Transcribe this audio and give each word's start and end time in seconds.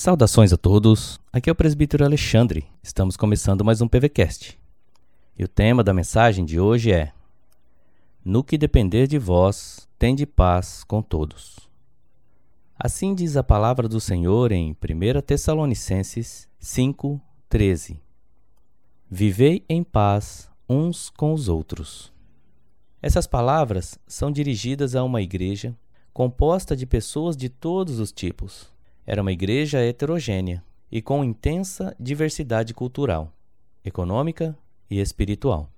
Saudações 0.00 0.52
a 0.52 0.56
todos, 0.56 1.18
aqui 1.32 1.50
é 1.50 1.52
o 1.52 1.56
presbítero 1.56 2.04
Alexandre. 2.04 2.68
Estamos 2.80 3.16
começando 3.16 3.64
mais 3.64 3.80
um 3.80 3.88
PVCast. 3.88 4.56
E 5.36 5.42
o 5.42 5.48
tema 5.48 5.82
da 5.82 5.92
mensagem 5.92 6.44
de 6.44 6.60
hoje 6.60 6.92
é: 6.92 7.12
No 8.24 8.44
que 8.44 8.56
depender 8.56 9.08
de 9.08 9.18
vós, 9.18 9.88
tende 9.98 10.24
paz 10.24 10.84
com 10.84 11.02
todos. 11.02 11.68
Assim 12.78 13.12
diz 13.12 13.36
a 13.36 13.42
palavra 13.42 13.88
do 13.88 14.00
Senhor 14.00 14.52
em 14.52 14.70
1 14.70 15.20
Tessalonicenses 15.20 16.48
5:13. 16.60 18.00
Vivei 19.10 19.64
em 19.68 19.82
paz 19.82 20.48
uns 20.68 21.10
com 21.10 21.32
os 21.32 21.48
outros. 21.48 22.12
Essas 23.02 23.26
palavras 23.26 23.98
são 24.06 24.30
dirigidas 24.30 24.94
a 24.94 25.02
uma 25.02 25.20
igreja 25.20 25.76
composta 26.12 26.76
de 26.76 26.86
pessoas 26.86 27.36
de 27.36 27.48
todos 27.48 27.98
os 27.98 28.12
tipos 28.12 28.77
era 29.08 29.22
uma 29.22 29.32
igreja 29.32 29.78
heterogênea 29.78 30.62
e 30.92 31.00
com 31.00 31.24
intensa 31.24 31.96
diversidade 31.98 32.74
cultural, 32.74 33.32
econômica 33.82 34.54
e 34.90 35.00
espiritual. 35.00 35.72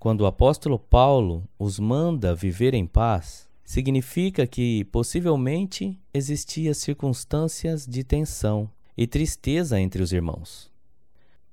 Quando 0.00 0.22
o 0.22 0.26
apóstolo 0.26 0.80
Paulo 0.80 1.48
os 1.56 1.78
manda 1.78 2.34
viver 2.34 2.74
em 2.74 2.84
paz, 2.84 3.48
significa 3.64 4.48
que 4.48 4.82
possivelmente 4.86 5.96
existiam 6.12 6.74
circunstâncias 6.74 7.86
de 7.86 8.02
tensão 8.02 8.68
e 8.96 9.06
tristeza 9.06 9.78
entre 9.78 10.02
os 10.02 10.12
irmãos, 10.12 10.72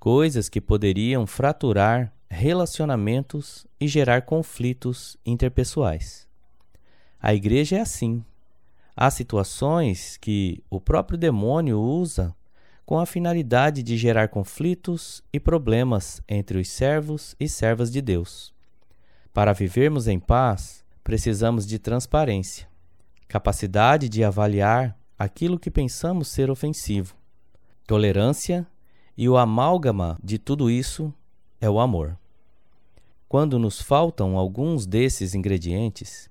coisas 0.00 0.48
que 0.48 0.60
poderiam 0.60 1.28
fraturar 1.28 2.12
relacionamentos 2.28 3.68
e 3.78 3.86
gerar 3.86 4.22
conflitos 4.22 5.16
interpessoais. 5.24 6.26
A 7.20 7.32
igreja 7.32 7.76
é 7.76 7.80
assim, 7.82 8.24
Há 8.98 9.10
situações 9.10 10.16
que 10.16 10.64
o 10.70 10.80
próprio 10.80 11.18
demônio 11.18 11.78
usa 11.78 12.34
com 12.86 12.98
a 12.98 13.04
finalidade 13.04 13.82
de 13.82 13.94
gerar 13.98 14.28
conflitos 14.28 15.22
e 15.30 15.38
problemas 15.38 16.22
entre 16.26 16.58
os 16.58 16.68
servos 16.68 17.36
e 17.38 17.46
servas 17.46 17.92
de 17.92 18.00
Deus. 18.00 18.54
Para 19.34 19.52
vivermos 19.52 20.08
em 20.08 20.18
paz, 20.18 20.82
precisamos 21.04 21.66
de 21.66 21.78
transparência, 21.78 22.66
capacidade 23.28 24.08
de 24.08 24.24
avaliar 24.24 24.96
aquilo 25.18 25.58
que 25.58 25.70
pensamos 25.70 26.28
ser 26.28 26.50
ofensivo, 26.50 27.14
tolerância 27.86 28.66
e 29.14 29.28
o 29.28 29.36
amálgama 29.36 30.18
de 30.24 30.38
tudo 30.38 30.70
isso 30.70 31.12
é 31.60 31.68
o 31.68 31.80
amor. 31.80 32.16
Quando 33.28 33.58
nos 33.58 33.78
faltam 33.78 34.38
alguns 34.38 34.86
desses 34.86 35.34
ingredientes, 35.34 36.30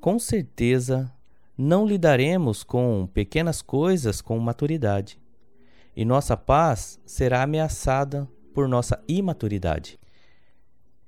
com 0.00 0.18
certeza 0.18 1.12
não 1.58 1.84
lidaremos 1.84 2.62
com 2.62 3.08
pequenas 3.12 3.60
coisas 3.60 4.20
com 4.20 4.38
maturidade, 4.38 5.20
e 5.96 6.04
nossa 6.04 6.36
paz 6.36 7.00
será 7.04 7.42
ameaçada 7.42 8.28
por 8.54 8.68
nossa 8.68 9.02
imaturidade. 9.08 9.98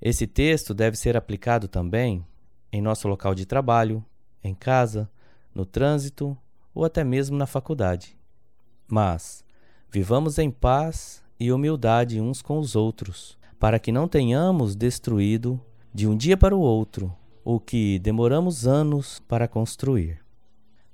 Esse 0.01 0.27
texto 0.27 0.73
deve 0.73 0.97
ser 0.97 1.15
aplicado 1.15 1.69
também 1.69 2.25
em 2.69 2.81
nosso 2.81 3.07
local 3.07 3.33
de 3.33 3.45
trabalho, 3.45 4.03
em 4.43 4.53
casa, 4.53 5.09
no 5.55 5.65
trânsito 5.65 6.37
ou 6.75 6.83
até 6.83 7.01
mesmo 7.01 7.37
na 7.37 7.45
faculdade. 7.45 8.17
Mas 8.85 9.45
vivamos 9.89 10.37
em 10.37 10.51
paz 10.51 11.23
e 11.39 11.49
humildade 11.49 12.19
uns 12.19 12.41
com 12.41 12.59
os 12.59 12.75
outros, 12.75 13.37
para 13.57 13.79
que 13.79 13.91
não 13.91 14.05
tenhamos 14.05 14.75
destruído 14.75 15.61
de 15.93 16.07
um 16.07 16.17
dia 16.17 16.35
para 16.35 16.55
o 16.55 16.59
outro 16.59 17.15
o 17.43 17.57
que 17.59 17.99
demoramos 17.99 18.67
anos 18.67 19.19
para 19.27 19.47
construir. 19.47 20.21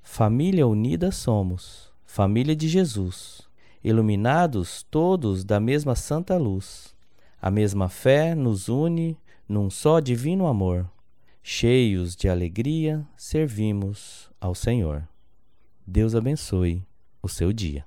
Família 0.09 0.65
unida 0.65 1.11
somos, 1.11 1.91
família 2.03 2.55
de 2.55 2.67
Jesus, 2.67 3.47
iluminados 3.83 4.81
todos 4.89 5.43
da 5.43 5.59
mesma 5.59 5.95
santa 5.95 6.37
luz. 6.37 6.95
A 7.39 7.51
mesma 7.51 7.87
fé 7.87 8.33
nos 8.33 8.67
une 8.67 9.15
num 9.47 9.69
só 9.69 9.99
divino 9.99 10.47
amor. 10.47 10.89
Cheios 11.43 12.15
de 12.15 12.27
alegria, 12.27 13.05
servimos 13.15 14.31
ao 14.41 14.55
Senhor. 14.55 15.07
Deus 15.85 16.15
abençoe 16.15 16.83
o 17.21 17.29
seu 17.29 17.53
dia. 17.53 17.85